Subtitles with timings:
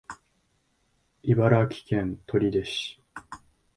[1.21, 2.99] 茨城県取手市